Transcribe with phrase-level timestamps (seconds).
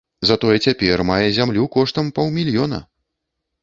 [0.29, 2.85] Затое цяпер мае зямлю коштам паўмільёна!